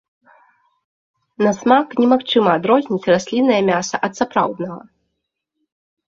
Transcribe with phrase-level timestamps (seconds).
[1.47, 4.79] На смак немагчыма адрозніць расліннае мяса ад сапраўднага.